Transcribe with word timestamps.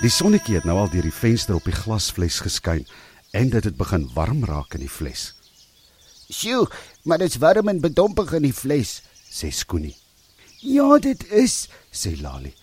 Die 0.00 0.08
sonnetjie 0.08 0.54
het 0.56 0.64
nou 0.64 0.78
al 0.80 0.88
deur 0.88 1.04
die 1.04 1.12
venster 1.12 1.58
op 1.58 1.66
die 1.68 1.76
glasfles 1.76 2.38
geskyn 2.40 2.86
en 3.36 3.50
dit 3.52 3.66
het 3.68 3.76
begin 3.76 4.06
warm 4.14 4.46
raak 4.48 4.72
in 4.78 4.80
die 4.80 4.88
fles. 4.88 5.34
"Sjoe, 6.32 6.70
maar 7.04 7.18
dit's 7.18 7.36
warm 7.36 7.68
en 7.68 7.82
bedompig 7.84 8.32
in 8.32 8.46
die 8.48 8.52
fles," 8.52 9.02
sê 9.30 9.50
Skoonie. 9.52 9.96
"Ja, 10.60 10.98
dit 10.98 11.26
is," 11.30 11.68
sê 11.92 12.16
Lali. 12.20 12.54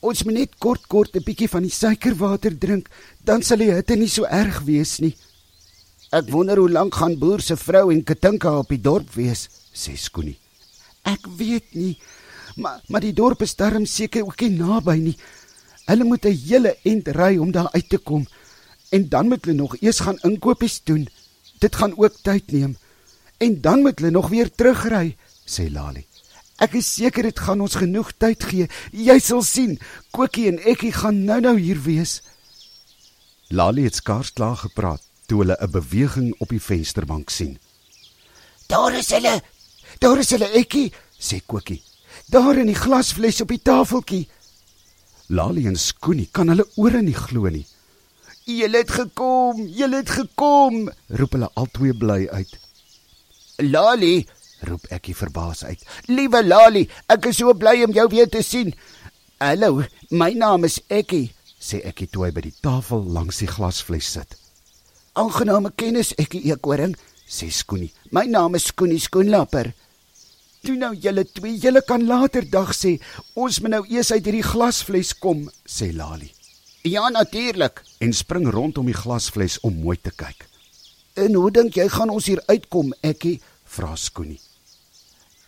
"Ons 0.00 0.24
moet 0.24 0.34
net 0.34 0.58
kort 0.58 0.86
kort 0.88 1.14
'n 1.14 1.22
bietjie 1.22 1.48
van 1.48 1.62
die 1.62 1.70
suikerwater 1.70 2.58
drink, 2.58 2.88
dan 3.24 3.42
sal 3.42 3.58
die 3.58 3.70
hitte 3.70 3.94
nie 3.94 4.08
so 4.08 4.24
erg 4.24 4.60
wees 4.62 4.98
nie." 4.98 5.16
"Ek 6.10 6.28
wonder 6.28 6.58
hoe 6.58 6.70
lank 6.70 6.94
gaan 6.94 7.18
boer 7.18 7.40
se 7.40 7.56
vrou 7.56 7.92
en 7.92 8.02
Katinka 8.02 8.58
op 8.58 8.68
die 8.68 8.80
dorp 8.80 9.14
wees," 9.14 9.48
sê 9.72 9.96
Skoonie. 9.96 10.38
"Ek 11.04 11.24
weet 11.36 11.74
nie, 11.74 11.98
maar 12.56 12.80
maar 12.88 13.00
die 13.00 13.14
dorp 13.14 13.42
is 13.42 13.54
darm 13.54 13.86
seker 13.86 14.24
ook 14.24 14.40
nie 14.40 14.58
naby 14.58 14.96
nie." 14.96 15.16
Hulle 15.90 16.04
moet 16.04 16.24
'n 16.24 16.40
hele 16.46 16.76
ent 16.82 17.08
ry 17.08 17.36
om 17.38 17.50
daar 17.50 17.70
uit 17.72 17.88
te 17.88 17.98
kom 17.98 18.26
en 18.90 19.08
dan 19.08 19.28
moet 19.28 19.44
hulle 19.44 19.56
nog 19.56 19.76
eers 19.80 20.00
gaan 20.00 20.18
inkopies 20.22 20.80
doen. 20.84 21.08
Dit 21.58 21.76
gaan 21.76 21.98
ook 21.98 22.14
tyd 22.22 22.52
neem. 22.52 22.76
En 23.38 23.60
dan 23.60 23.80
moet 23.80 23.98
hulle 23.98 24.10
nog 24.10 24.28
weer 24.28 24.50
terugry, 24.50 25.16
sê 25.46 25.70
Lali. 25.70 26.06
Ek 26.60 26.74
is 26.76 26.94
seker 26.94 27.22
dit 27.22 27.38
gaan 27.38 27.60
ons 27.60 27.74
genoeg 27.74 28.12
tyd 28.20 28.44
gee. 28.44 28.66
Jy 28.92 29.18
sal 29.18 29.42
sien, 29.42 29.78
Kokkie 30.10 30.48
en 30.50 30.58
Ekkie 30.58 30.92
gaan 30.92 31.24
nou-nou 31.24 31.58
hier 31.58 31.80
wees. 31.82 32.20
Lali 33.48 33.84
het 33.84 33.94
skaars 33.94 34.32
klaar 34.32 34.56
gepraat 34.56 35.02
toe 35.26 35.40
hulle 35.40 35.56
'n 35.60 35.70
beweging 35.70 36.34
op 36.38 36.48
die 36.48 36.60
vensterbank 36.60 37.30
sien. 37.30 37.58
Daar 38.66 38.94
is 38.94 39.10
hulle. 39.10 39.42
Daar 39.98 40.18
is 40.18 40.30
hulle 40.30 40.50
Ekkie, 40.50 40.92
sê 41.18 41.40
Kokkie. 41.46 41.82
Daar 42.26 42.58
in 42.58 42.66
die 42.66 42.82
glasfles 42.84 43.40
op 43.40 43.48
die 43.48 43.62
tafeltjie. 43.62 44.28
Lali 45.30 45.66
en 45.70 45.76
Skoonie 45.78 46.26
kan 46.34 46.50
hulle 46.50 46.64
ore 46.74 47.00
nie 47.06 47.14
glo 47.14 47.46
nie. 47.48 47.66
"Julle 48.50 48.78
het 48.82 48.90
gekom, 48.90 49.66
julle 49.66 50.00
het 50.02 50.10
gekom!" 50.10 50.90
roep 51.06 51.32
hulle 51.36 51.50
albei 51.54 51.92
bly 51.92 52.26
uit. 52.26 52.58
"Lali," 53.58 54.26
roep 54.66 54.84
Ekkie 54.90 55.14
verbaas 55.14 55.64
uit. 55.64 55.84
"Liewe 56.06 56.42
Lali, 56.44 56.88
ek 57.06 57.26
is 57.26 57.36
so 57.36 57.54
bly 57.54 57.82
om 57.84 57.92
jou 57.92 58.08
weer 58.08 58.28
te 58.28 58.42
sien." 58.42 58.74
"Hallo, 59.38 59.84
my 60.10 60.32
naam 60.32 60.64
is 60.64 60.80
Ekkie," 60.88 61.32
sê 61.60 61.78
Ekkie 61.84 62.10
toe 62.10 62.24
hy 62.24 62.32
by 62.32 62.40
die 62.40 62.56
tafel 62.60 63.04
langs 63.04 63.38
die 63.38 63.46
glasfles 63.46 64.12
sit. 64.12 64.36
"Aangename 65.12 65.70
kennis, 65.76 66.14
Ekkie 66.14 66.42
Eekoring," 66.50 66.96
sê 67.28 67.50
Skoonie. 67.50 67.92
"My 68.10 68.26
naam 68.26 68.54
is 68.54 68.64
Skoonie 68.64 68.98
Skoenlapper." 68.98 69.74
Toe 70.60 70.76
nou 70.76 70.90
julle 70.92 71.24
twee, 71.24 71.56
julle 71.56 71.80
kan 71.88 72.04
later 72.04 72.44
dag 72.44 72.74
sê, 72.76 72.98
ons 73.32 73.60
moet 73.64 73.72
nou 73.78 73.84
eers 73.88 74.10
uit 74.12 74.26
hierdie 74.26 74.44
glasfles 74.44 75.14
kom, 75.16 75.46
sê 75.64 75.88
Lali. 75.96 76.28
Ja, 76.84 77.08
natuurlik, 77.12 77.80
en 78.00 78.12
spring 78.16 78.48
rondom 78.52 78.88
die 78.88 78.96
glasfles 78.96 79.58
om 79.64 79.80
mooi 79.80 79.96
te 80.00 80.12
kyk. 80.12 80.46
En 81.20 81.34
hoe 81.36 81.50
dink 81.52 81.76
jy 81.76 81.88
gaan 81.92 82.12
ons 82.12 82.28
hier 82.28 82.40
uitkom, 82.48 82.92
Ekkie? 83.04 83.38
vra 83.70 83.94
Skoonie. 83.96 84.40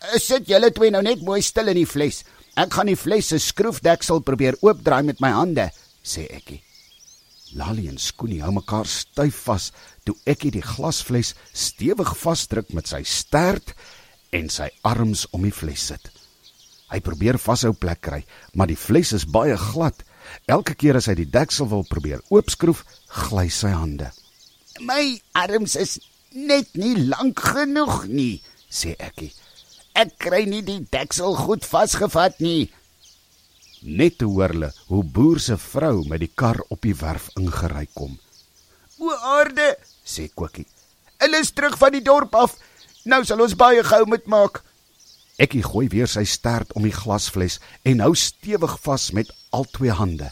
Eh, 0.03 0.19
sit 0.19 0.49
julle 0.49 0.71
twee 0.73 0.91
nou 0.93 1.01
net 1.05 1.21
mooi 1.25 1.41
stil 1.41 1.71
in 1.71 1.81
die 1.81 1.89
fles. 1.89 2.23
Ek 2.59 2.73
gaan 2.73 2.89
die 2.89 2.99
fles 2.99 3.31
se 3.31 3.39
skroefdeksel 3.41 4.21
probeer 4.25 4.57
oopdraai 4.61 5.03
met 5.07 5.21
my 5.23 5.33
hande, 5.33 5.69
sê 6.05 6.25
Ekkie. 6.33 6.61
Lali 7.57 7.87
en 7.89 7.99
Skoonie 8.01 8.41
hou 8.41 8.53
mekaar 8.55 8.89
styf 8.89 9.43
vas 9.45 9.69
toe 10.07 10.15
Ekkie 10.29 10.51
die 10.53 10.65
glasfles 10.65 11.33
stewig 11.53 12.15
vasdruk 12.17 12.73
met 12.73 12.89
sy 12.89 13.03
stert 13.05 13.75
en 14.33 14.49
sy 14.49 14.69
arms 14.87 15.27
om 15.31 15.45
die 15.45 15.53
fles 15.53 15.89
sit. 15.91 16.09
Hy 16.91 16.99
probeer 17.05 17.39
vashou 17.41 17.73
plek 17.77 18.01
kry, 18.05 18.21
maar 18.53 18.69
die 18.69 18.77
fles 18.77 19.13
is 19.17 19.25
baie 19.29 19.55
glad. 19.57 20.03
Elke 20.49 20.75
keer 20.77 20.97
as 20.99 21.09
hy 21.09 21.15
die 21.19 21.29
deksel 21.29 21.69
wil 21.71 21.85
probeer 21.89 22.21
oopskroef, 22.33 22.83
gly 23.25 23.47
sy 23.53 23.73
hande. 23.73 24.09
My 24.81 25.17
arms 25.37 25.75
is 25.77 25.99
net 26.33 26.73
nie 26.77 26.95
lank 27.09 27.41
genoeg 27.53 28.05
nie, 28.09 28.41
sê 28.69 28.95
Ekkie. 28.97 29.31
Ek 29.93 30.15
kry 30.21 30.45
nie 30.49 30.63
die 30.65 30.81
deksel 30.93 31.35
goed 31.37 31.65
vasgevat 31.69 32.39
nie. 32.41 32.71
Net 33.83 34.17
te 34.21 34.25
hoor 34.29 34.53
hulle 34.55 34.69
hoe 34.89 35.03
boer 35.03 35.41
se 35.43 35.57
vrou 35.59 36.05
met 36.09 36.23
die 36.23 36.31
kar 36.33 36.61
op 36.73 36.81
die 36.81 36.95
werf 36.97 37.29
ingery 37.37 37.85
kom. 37.93 38.15
O 38.97 39.11
aarde, 39.35 39.73
sê 40.05 40.29
Kokkie. 40.33 40.65
Hulle 41.21 41.41
is 41.43 41.51
terug 41.53 41.77
van 41.77 41.93
die 41.93 42.03
dorp 42.05 42.33
af. 42.35 42.55
Nou 43.03 43.19
sal 43.27 43.41
ons 43.43 43.55
baie 43.59 43.83
gou 43.83 44.05
moet 44.07 44.27
maak. 44.31 44.61
Ekkie 45.41 45.63
gooi 45.65 45.89
weer 45.91 46.07
sy 46.07 46.23
stert 46.29 46.71
om 46.77 46.85
die 46.87 46.93
glasfles 46.95 47.57
en 47.89 48.03
hou 48.05 48.13
stewig 48.15 48.77
vas 48.85 49.09
met 49.11 49.31
al 49.51 49.65
twee 49.75 49.91
hande. 49.91 50.29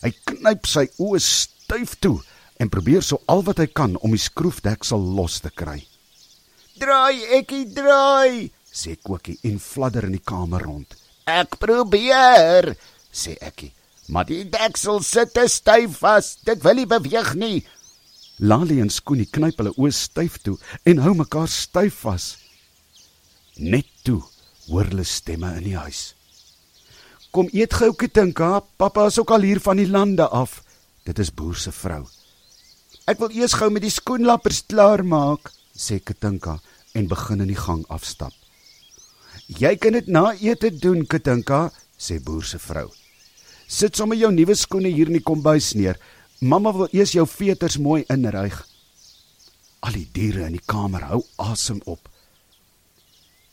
Hy 0.00 0.12
knyp 0.30 0.68
sy 0.70 0.86
oë 1.02 1.20
styf 1.20 1.96
toe 2.00 2.16
en 2.62 2.70
probeer 2.72 3.04
so 3.04 3.20
al 3.28 3.44
wat 3.44 3.60
hy 3.60 3.66
kan 3.68 3.98
om 4.00 4.14
die 4.14 4.22
skroefdeksel 4.22 5.02
los 5.18 5.40
te 5.44 5.50
kry. 5.50 5.82
"Draai, 6.80 7.24
Ekkie, 7.40 7.66
draai!" 7.74 8.50
sê 8.72 8.96
Kokkie 8.96 9.38
en 9.44 9.58
fladder 9.58 10.04
in 10.04 10.16
die 10.16 10.24
kamer 10.24 10.64
rond. 10.64 10.96
"Ek 11.26 11.58
probeer," 11.58 12.76
sê 13.12 13.36
Ekkie, 13.40 13.72
"maar 14.08 14.24
die 14.24 14.44
deksel 14.44 15.02
sit 15.02 15.34
te 15.34 15.48
styf 15.48 15.98
vas. 15.98 16.36
Dit 16.44 16.62
wil 16.62 16.74
nie 16.74 16.86
beweeg 16.86 17.34
nie." 17.34 17.66
Lali 18.38 18.80
en 18.82 18.90
Skoonie 18.90 19.28
knyp 19.30 19.60
hulle 19.60 19.74
oë 19.78 19.92
styf 19.94 20.40
toe 20.42 20.56
en 20.90 21.02
hou 21.04 21.14
mekaar 21.14 21.50
styf 21.50 22.00
vas. 22.02 22.34
Net 23.58 23.86
toe 24.02 24.20
hoor 24.66 24.90
hulle 24.90 25.04
stemme 25.06 25.52
in 25.60 25.68
die 25.68 25.78
huis. 25.78 26.14
Kom 27.34 27.48
eet 27.54 27.74
gou 27.74 27.92
Ketinka, 27.98 28.60
pappa 28.78 29.06
is 29.10 29.18
ook 29.18 29.30
al 29.34 29.46
hier 29.46 29.60
van 29.62 29.78
die 29.78 29.90
lande 29.90 30.26
af. 30.26 30.62
Dit 31.06 31.18
is 31.18 31.30
boer 31.34 31.56
se 31.58 31.72
vrou. 31.74 32.04
Ek 33.10 33.20
wil 33.20 33.34
eers 33.36 33.54
gou 33.58 33.68
met 33.70 33.84
die 33.84 33.92
skoenlappers 33.92 34.64
klaar 34.70 35.04
maak, 35.04 35.50
sê 35.74 36.00
Ketinka 36.00 36.58
en 36.94 37.10
begin 37.10 37.42
in 37.44 37.50
die 37.50 37.58
gang 37.58 37.82
afstap. 37.92 38.32
Jy 39.50 39.74
kan 39.76 39.98
dit 39.98 40.06
na 40.08 40.32
ete 40.40 40.70
doen, 40.70 41.04
Ketinka, 41.06 41.68
sê 41.98 42.20
boer 42.22 42.46
se 42.46 42.58
vrou. 42.62 42.88
Sit 43.68 43.96
sommer 43.96 44.16
jou 44.16 44.30
nuwe 44.32 44.54
skoene 44.56 44.90
hier 44.92 45.10
in 45.10 45.18
die 45.18 45.24
kombuis 45.24 45.72
neer. 45.74 45.98
Mamma 46.44 46.74
wil 46.76 46.90
eers 46.92 47.14
jou 47.14 47.24
veters 47.24 47.78
mooi 47.80 48.02
inryg. 48.12 48.56
Al 49.80 49.94
die 49.96 50.08
diere 50.12 50.44
in 50.44 50.58
die 50.58 50.66
kamer 50.68 51.06
hou 51.08 51.22
asem 51.40 51.78
op. 51.88 52.10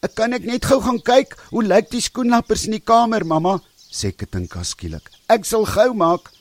Ek 0.03 0.17
kan 0.17 0.35
ek 0.35 0.47
net 0.49 0.67
gou 0.67 0.81
gaan 0.83 0.99
kyk 0.99 1.37
hoe 1.53 1.63
lyk 1.63 1.87
die 1.93 2.01
skoenlappers 2.03 2.65
in 2.67 2.75
die 2.75 2.83
kamer, 2.83 3.23
mamma, 3.23 3.59
sê 3.77 4.11
Katinka 4.11 4.65
skielik. 4.67 5.07
Ek 5.31 5.47
sal 5.47 5.63
gou 5.69 5.93
maak. 5.95 6.33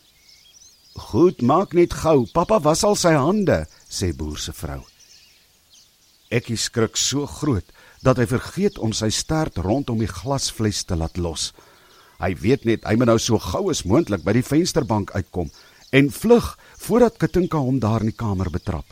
Goed, 1.12 1.44
maak 1.46 1.76
net 1.76 1.94
gou. 2.02 2.24
Pappa 2.34 2.58
was 2.64 2.82
al 2.88 2.98
sy 2.98 3.14
hande, 3.14 3.62
sê 3.86 4.10
boer 4.16 4.40
se 4.42 4.56
vrou. 4.56 4.80
Ekkie 6.34 6.58
skrik 6.58 6.98
so 6.98 7.30
groot 7.30 7.66
dat 8.02 8.18
hy 8.18 8.26
vergeet 8.26 8.78
om 8.82 8.94
sy 8.96 9.12
stert 9.14 9.60
rondom 9.62 10.02
die 10.02 10.10
glasfles 10.10 10.82
te 10.88 10.98
laat 10.98 11.20
los. 11.20 11.52
Hy 12.18 12.34
weet 12.42 12.66
net 12.66 12.82
hy 12.88 12.98
moet 12.98 13.12
nou 13.12 13.20
so 13.22 13.38
gou 13.38 13.68
as 13.70 13.86
moontlik 13.86 14.26
by 14.26 14.34
die 14.34 14.46
vensterbank 14.46 15.14
uitkom 15.14 15.52
en 15.90 16.10
vlug 16.10 16.58
voordat 16.78 17.16
Katinka 17.18 17.58
hom 17.58 17.78
daar 17.82 18.04
in 18.04 18.12
die 18.12 18.16
kamer 18.16 18.50
betrap. 18.50 18.86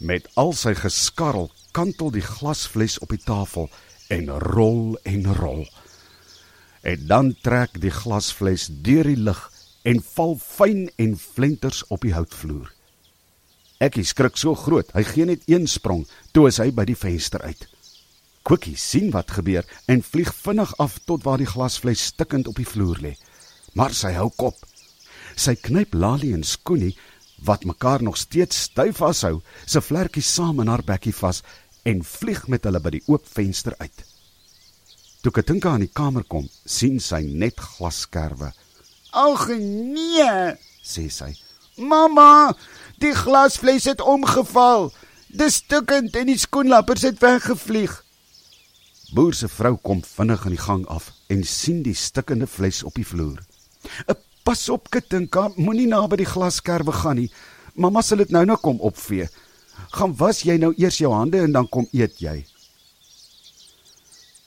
Met 0.00 0.28
al 0.40 0.54
sy 0.56 0.74
geskarrel 0.78 1.50
kantel 1.76 2.10
die 2.14 2.24
glasfles 2.24 2.98
op 3.04 3.12
die 3.12 3.22
tafel 3.22 3.68
en 4.08 4.30
rol 4.40 4.96
en 5.04 5.28
rol. 5.36 5.66
En 6.82 7.06
dan 7.10 7.34
trek 7.42 7.76
die 7.82 7.92
glasfles 7.92 8.68
deur 8.70 9.04
die 9.04 9.20
lug 9.20 9.40
en 9.84 10.00
val 10.14 10.36
fyn 10.40 10.88
en 10.96 11.16
flenters 11.20 11.84
op 11.92 12.06
die 12.06 12.14
houtvloer. 12.16 12.72
Ek 13.78 13.94
skrik 14.02 14.38
so 14.40 14.56
groot, 14.58 14.88
hy 14.96 15.04
gee 15.06 15.26
net 15.28 15.44
een 15.46 15.68
sprong 15.70 16.06
toe 16.32 16.48
is 16.48 16.58
hy 16.58 16.72
by 16.74 16.86
die 16.88 16.98
venster 16.98 17.44
uit. 17.44 17.68
Quickie 18.48 18.78
sien 18.80 19.12
wat 19.12 19.30
gebeur 19.36 19.66
en 19.86 20.02
vlieg 20.02 20.32
vinnig 20.34 20.72
af 20.82 20.96
tot 21.06 21.22
waar 21.26 21.38
die 21.38 21.50
glasfles 21.50 22.08
stikkend 22.10 22.48
op 22.48 22.56
die 22.56 22.66
vloer 22.66 22.98
lê. 23.04 23.14
Maar 23.76 23.94
sy 23.94 24.14
hou 24.16 24.30
kop 24.34 24.64
Sy 25.38 25.54
knyp 25.54 25.94
Lali 25.94 26.32
en 26.34 26.42
Skoonie 26.42 26.96
wat 27.46 27.64
mekaar 27.64 28.02
nog 28.02 28.16
steeds 28.18 28.64
styf 28.66 28.98
vashou, 28.98 29.38
se 29.66 29.80
vlerkies 29.80 30.26
saam 30.34 30.58
in 30.60 30.70
haar 30.70 30.82
bekkie 30.82 31.14
vas 31.14 31.44
en 31.86 32.02
vlieg 32.02 32.48
met 32.50 32.64
hulle 32.66 32.80
by 32.82 32.96
die 32.96 33.04
oop 33.06 33.26
venster 33.30 33.76
uit. 33.78 34.02
Toe 35.22 35.30
Katinka 35.34 35.76
in 35.78 35.84
die 35.86 35.94
kamer 35.94 36.24
kom, 36.26 36.48
sien 36.66 36.98
sy 36.98 37.20
net 37.22 37.60
glaskerwe. 37.60 38.50
"Ag 39.12 39.48
nee," 39.48 40.56
sê 40.82 41.08
sy. 41.10 41.34
"Mamma, 41.76 42.54
die 42.98 43.14
glasfles 43.14 43.84
het 43.84 44.00
omgeval. 44.00 44.92
Dis 45.28 45.54
stukkend 45.54 46.16
en 46.16 46.26
die 46.26 46.38
skoenlappers 46.38 47.02
het 47.02 47.18
weggevlieg." 47.18 48.04
Boer 49.14 49.34
se 49.34 49.48
vrou 49.48 49.76
kom 49.76 50.02
vinnig 50.04 50.44
in 50.44 50.50
die 50.50 50.64
gang 50.64 50.86
af 50.86 51.12
en 51.28 51.44
sien 51.44 51.82
die 51.82 51.94
stikkende 51.94 52.46
fles 52.46 52.82
op 52.82 52.94
die 52.94 53.06
vloer. 53.06 53.38
"’n 54.48 54.52
Pas 54.54 54.68
op, 54.68 54.88
Katinka, 54.88 55.50
moenie 55.56 55.86
naby 55.86 56.16
die 56.16 56.26
glaskerwe 56.26 56.92
gaan 56.92 57.18
nie. 57.20 57.30
Mamma 57.76 58.00
sal 58.00 58.22
dit 58.22 58.30
nou 58.32 58.46
nou 58.48 58.56
kom 58.56 58.78
opvee. 58.80 59.26
Gaan 59.92 60.14
was 60.16 60.40
jy 60.40 60.56
nou 60.56 60.72
eers 60.78 60.96
jou 60.98 61.10
hande 61.12 61.42
en 61.44 61.52
dan 61.52 61.68
kom 61.68 61.84
eet 61.92 62.16
jy. 62.16 62.46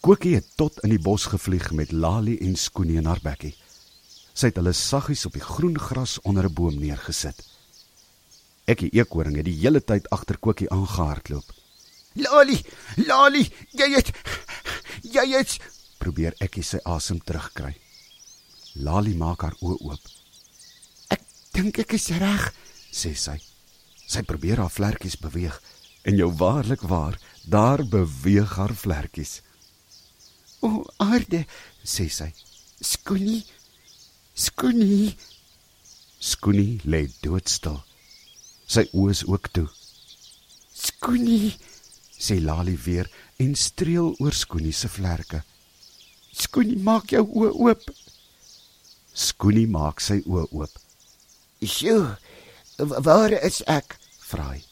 Kokkie 0.02 0.36
het 0.40 0.48
tot 0.58 0.80
in 0.82 0.90
die 0.90 0.98
bos 1.00 1.28
gevlieg 1.30 1.70
met 1.78 1.92
Lali 1.92 2.40
en 2.42 2.56
Skoonie 2.56 2.98
in 2.98 3.06
haar 3.06 3.22
bekkie. 3.22 3.54
Sy 4.34 4.50
het 4.50 4.58
hulle 4.58 4.74
saggies 4.74 5.28
op 5.30 5.38
die 5.38 5.46
groen 5.46 5.78
gras 5.78 6.18
onder 6.24 6.50
'n 6.50 6.54
boom 6.54 6.80
neergesit. 6.82 7.46
Ek 8.66 8.80
die 8.80 8.94
eekoring 8.98 9.36
het 9.36 9.46
die 9.46 9.60
hele 9.62 9.82
tyd 9.82 10.10
agter 10.10 10.38
Kokkie 10.38 10.72
aangehardloop. 10.72 11.46
Lali, 12.16 12.58
Lali, 13.06 13.46
jy 13.72 13.94
het 13.94 14.12
jy 15.04 15.30
het 15.38 15.60
probeer 16.00 16.34
ekkie 16.40 16.64
sy 16.64 16.80
asem 16.84 17.20
terugkry. 17.20 17.78
Lali 18.76 19.14
maak 19.20 19.44
haar 19.44 19.56
oë 19.60 19.78
oop. 19.84 20.10
Ek 21.12 21.24
dink 21.56 21.80
ek 21.84 21.96
is 21.98 22.10
reg, 22.16 22.48
sê 22.92 23.14
sy. 23.16 23.38
Sy 24.08 24.24
probeer 24.28 24.62
haar 24.64 24.72
vlekkies 24.72 25.18
beweeg 25.20 25.58
en 26.08 26.18
jou 26.18 26.32
waarlik 26.40 26.82
waar, 26.88 27.18
daar 27.44 27.84
beweeg 27.86 28.56
haar 28.58 28.74
vlekkies. 28.76 29.42
O, 30.62 30.84
aarde, 30.98 31.46
sê 31.84 32.08
sy. 32.10 32.30
Skoenie. 32.82 33.44
Skoenie. 34.34 35.12
Skoenie 36.22 36.80
lê 36.86 37.08
doodstil. 37.22 37.80
Sy 38.72 38.88
oë 38.94 39.12
is 39.14 39.24
ook 39.28 39.50
toe. 39.54 39.68
Skoenie, 40.74 41.52
sê 42.14 42.40
Lali 42.42 42.78
weer 42.86 43.10
en 43.42 43.56
streel 43.58 44.14
oor 44.20 44.38
Skoenie 44.38 44.74
se 44.74 44.90
vlerke. 44.90 45.42
Skoenie, 46.32 46.80
maak 46.80 47.12
jou 47.14 47.26
oë 47.26 47.52
oop. 47.68 47.90
Skoenie 49.14 49.68
maak 49.68 50.00
sy 50.00 50.22
oë 50.24 50.48
oop. 50.56 50.72
"Sjoe, 51.62 52.18
waar 52.78 53.32
is 53.32 53.62
ek?" 53.68 53.98
vra 54.20 54.54
hy. 54.54 54.64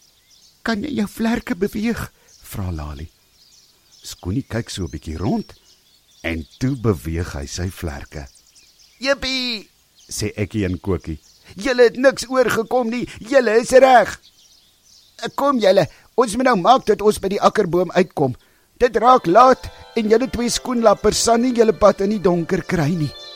"Kan 0.63 0.83
jy 0.83 0.91
jou 0.95 1.07
vlerke 1.07 1.55
beweeg?" 1.55 2.11
vra 2.43 2.71
Lali. 2.71 3.09
Skoenie 4.01 4.47
kyk 4.47 4.69
so 4.69 4.83
'n 4.83 4.91
bietjie 4.91 5.17
rond 5.17 5.53
en 6.23 6.47
toe 6.59 6.75
beweeg 6.75 7.33
hy 7.33 7.45
sy 7.45 7.69
vlerke. 7.69 8.27
"Jippie!" 8.99 9.69
sê 10.09 10.31
Ekkie 10.35 10.65
en 10.65 10.79
Kokkie. 10.79 11.19
"Julle 11.55 11.83
het 11.83 11.97
niks 11.97 12.25
oorgekom 12.29 12.89
nie. 12.89 13.07
Julle 13.19 13.59
is 13.59 13.69
reg." 13.69 14.19
"Kom 15.35 15.59
julle, 15.59 15.87
ons 16.15 16.35
moet 16.35 16.45
nou 16.45 16.55
maak 16.55 16.85
dat 16.85 17.01
ons 17.01 17.19
by 17.19 17.27
die 17.27 17.41
akkerboom 17.41 17.91
uitkom. 17.91 18.35
Dit 18.77 18.95
raak 18.95 19.25
laat 19.25 19.69
en 19.95 20.09
julle 20.09 20.29
twee 20.29 20.49
skoenlappers 20.49 21.23
sal 21.23 21.37
nie 21.37 21.53
julle 21.53 21.73
pad 21.73 22.01
in 22.01 22.09
die 22.09 22.21
donker 22.21 22.63
kry 22.63 22.95
nie." 22.95 23.28